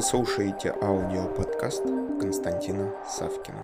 [0.00, 1.82] Вы слушаете аудиоподкаст
[2.18, 3.62] Константина Савкина.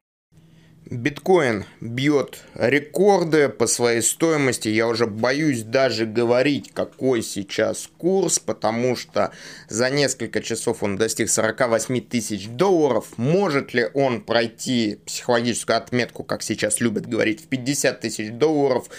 [0.85, 4.69] Биткоин бьет рекорды по своей стоимости.
[4.69, 9.33] Я уже боюсь даже говорить, какой сейчас курс, потому что
[9.71, 13.15] за несколько часов он достиг 48 тысяч долларов.
[13.17, 18.91] Может ли он пройти психологическую отметку, как сейчас любят говорить, в 50 тысяч долларов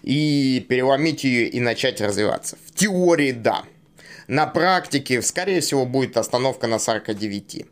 [0.00, 2.56] и переломить ее и начать развиваться?
[2.64, 3.64] В теории да.
[4.28, 7.66] На практике, скорее всего, будет остановка на 49.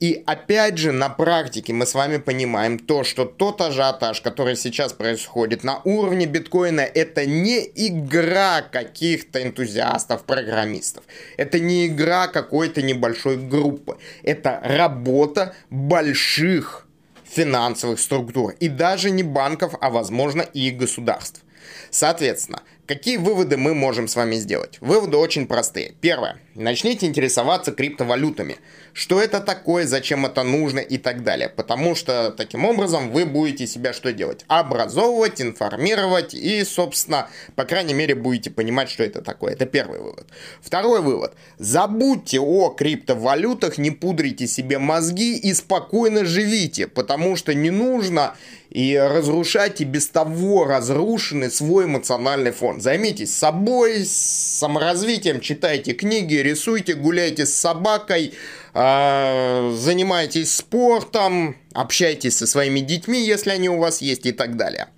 [0.00, 4.94] И опять же, на практике мы с вами понимаем то, что тот ажиотаж, который сейчас
[4.94, 11.04] происходит на уровне биткоина, это не игра каких-то энтузиастов, программистов.
[11.36, 13.98] Это не игра какой-то небольшой группы.
[14.22, 16.86] Это работа больших
[17.24, 18.54] финансовых структур.
[18.58, 21.42] И даже не банков, а возможно и государств.
[21.90, 24.78] Соответственно, какие выводы мы можем с вами сделать?
[24.80, 25.94] Выводы очень простые.
[26.00, 26.40] Первое.
[26.56, 28.56] Начните интересоваться криптовалютами.
[28.92, 31.48] Что это такое, зачем это нужно и так далее.
[31.48, 34.44] Потому что таким образом вы будете себя что делать?
[34.48, 39.52] Образовывать, информировать и, собственно, по крайней мере, будете понимать, что это такое.
[39.52, 40.26] Это первый вывод.
[40.60, 41.34] Второй вывод.
[41.58, 46.88] Забудьте о криптовалютах, не пудрите себе мозги и спокойно живите.
[46.88, 48.34] Потому что не нужно
[48.70, 52.79] и разрушать и без того разрушенный свой эмоциональный фон.
[52.80, 58.32] Займитесь собой, саморазвитием, читайте книги, рисуйте, гуляйте с собакой,
[58.72, 64.88] э, занимайтесь спортом, общайтесь со своими детьми, если они у вас есть и так далее.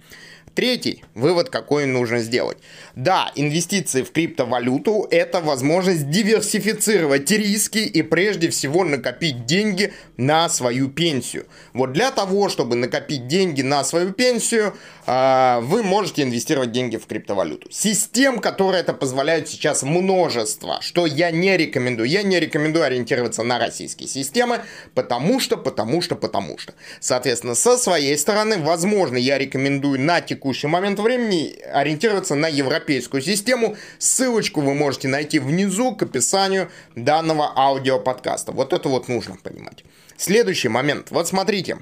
[0.55, 2.59] Третий вывод, какой нужно сделать.
[2.95, 10.91] Да, инвестиции в криптовалюту– это возможность диверсифицировать риски и прежде всего накопить деньги на свою
[10.91, 11.47] пенсию.
[11.73, 14.75] Вот для того, чтобы накопить деньги на свою пенсию,
[15.07, 17.69] а, вы можете инвестировать деньги в криптовалюту.
[17.71, 22.11] Систем, которые это позволяют сейчас множество, что я не рекомендую.
[22.11, 24.61] Я не рекомендую ориентироваться на российские системы,
[24.95, 26.75] потому что, потому что, потому что.
[27.01, 33.77] Соответственно, со своей стороны, возможно, я рекомендую на текущий момент времени ориентироваться на европейскую систему.
[33.99, 38.53] Ссылочку вы можете найти внизу к описанию данного аудиоподкаста.
[38.53, 39.85] Вот это вот нужно понимать.
[40.17, 41.11] Следующий момент.
[41.11, 41.79] Вот смотрите.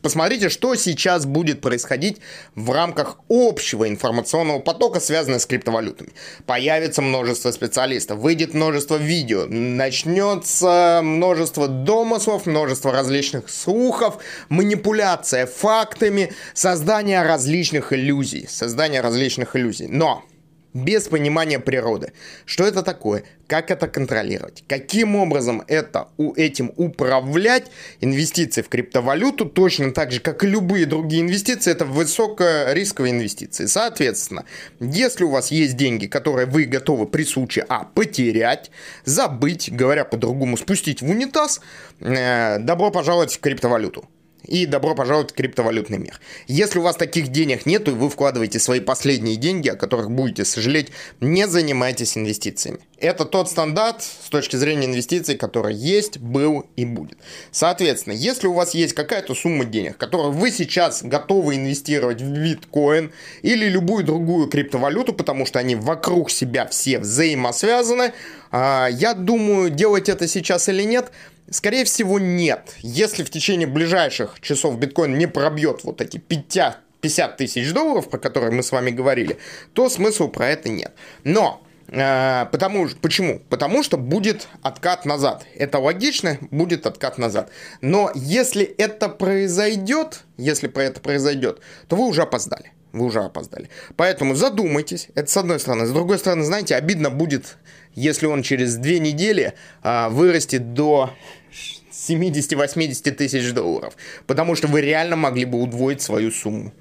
[0.00, 2.18] Посмотрите, что сейчас будет происходить
[2.54, 6.10] в рамках общего информационного потока, связанного с криптовалютами.
[6.46, 17.22] Появится множество специалистов, выйдет множество видео, начнется множество домыслов, множество различных слухов, манипуляция фактами, создание
[17.22, 18.46] различных иллюзий.
[18.48, 19.88] Создание различных иллюзий.
[19.88, 20.24] Но
[20.74, 22.12] без понимания природы.
[22.44, 23.24] Что это такое?
[23.46, 24.64] Как это контролировать?
[24.68, 27.70] Каким образом это у этим управлять?
[28.00, 33.66] Инвестиции в криптовалюту точно так же, как и любые другие инвестиции, это высокорисковые инвестиции.
[33.66, 34.44] Соответственно,
[34.80, 38.70] если у вас есть деньги, которые вы готовы при случае А потерять,
[39.04, 41.60] забыть, говоря по-другому, спустить в унитаз,
[42.00, 44.08] э, добро пожаловать в криптовалюту
[44.48, 46.18] и добро пожаловать в криптовалютный мир.
[46.46, 50.44] Если у вас таких денег нет, и вы вкладываете свои последние деньги, о которых будете
[50.44, 50.88] сожалеть,
[51.20, 52.80] не занимайтесь инвестициями.
[52.98, 57.18] Это тот стандарт с точки зрения инвестиций, который есть, был и будет.
[57.52, 63.12] Соответственно, если у вас есть какая-то сумма денег, которую вы сейчас готовы инвестировать в биткоин
[63.42, 68.12] или любую другую криптовалюту, потому что они вокруг себя все взаимосвязаны,
[68.50, 71.12] а, я думаю, делать это сейчас или нет–
[71.50, 72.74] Скорее всего, нет.
[72.80, 78.18] Если в течение ближайших часов биткоин не пробьет вот эти 50, 50 тысяч долларов, про
[78.18, 79.38] которые мы с вами говорили,
[79.72, 80.92] то смысла про это нет.
[81.24, 83.40] Но э, Потому, почему?
[83.48, 85.46] Потому что будет откат назад.
[85.54, 87.50] Это логично, будет откат назад.
[87.80, 92.72] Но если это произойдет, если про это произойдет, то вы уже опоздали.
[92.92, 93.68] Вы уже опоздали.
[93.96, 95.08] Поэтому задумайтесь.
[95.14, 95.86] Это с одной стороны.
[95.86, 97.58] С другой стороны, знаете, обидно будет,
[97.94, 101.10] если он через две недели а, вырастет до
[101.52, 103.96] 70-80 тысяч долларов.
[104.26, 106.72] Потому что вы реально могли бы удвоить свою сумму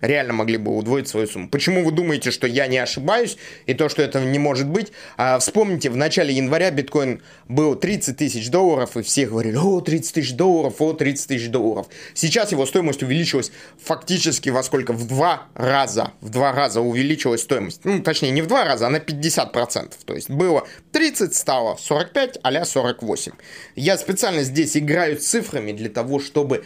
[0.00, 1.48] реально могли бы удвоить свою сумму.
[1.48, 3.36] Почему вы думаете, что я не ошибаюсь
[3.66, 4.92] и то, что это не может быть?
[5.16, 10.14] А, вспомните, в начале января биткоин был 30 тысяч долларов, и все говорили, о, 30
[10.14, 11.86] тысяч долларов, о, 30 тысяч долларов.
[12.14, 13.52] Сейчас его стоимость увеличилась
[13.82, 14.92] фактически во сколько?
[14.92, 16.12] В два раза.
[16.20, 17.84] В два раза увеличилась стоимость.
[17.84, 19.92] Ну, точнее, не в два раза, а на 50%.
[20.04, 23.32] То есть было 30, стало 45, а 48.
[23.74, 26.64] Я специально здесь играю цифрами для того, чтобы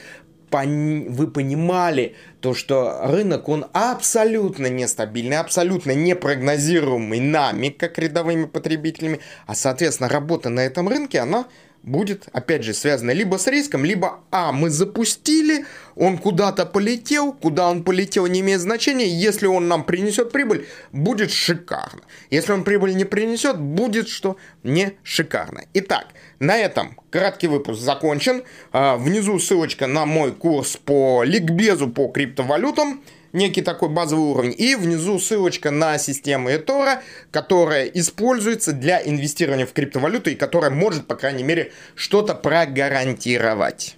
[0.52, 9.54] вы понимали то, что рынок, он абсолютно нестабильный, абсолютно непрогнозируемый нами, как рядовыми потребителями, а,
[9.54, 11.46] соответственно, работа на этом рынке, она
[11.82, 15.64] будет, опять же, связано либо с риском, либо, а, мы запустили,
[15.96, 21.30] он куда-то полетел, куда он полетел не имеет значения, если он нам принесет прибыль, будет
[21.30, 22.02] шикарно.
[22.30, 25.64] Если он прибыль не принесет, будет что не шикарно.
[25.74, 26.06] Итак,
[26.38, 28.42] на этом краткий выпуск закончен.
[28.72, 34.54] А, внизу ссылочка на мой курс по ликбезу по криптовалютам некий такой базовый уровень.
[34.56, 37.00] И внизу ссылочка на систему eToro,
[37.30, 43.96] которая используется для инвестирования в криптовалюту и которая может, по крайней мере, что-то прогарантировать.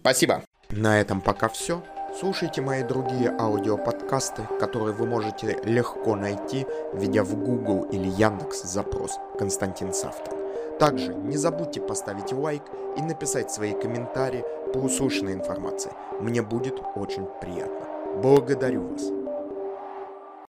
[0.00, 0.42] Спасибо.
[0.70, 1.82] На этом пока все.
[2.18, 9.18] Слушайте мои другие аудиоподкасты, которые вы можете легко найти, введя в Google или Яндекс запрос
[9.38, 10.32] «Константин Савкин».
[10.78, 12.62] Также не забудьте поставить лайк
[12.96, 15.92] и написать свои комментарии по услышанной информации.
[16.20, 17.87] Мне будет очень приятно.
[18.22, 19.17] Благодарю вас.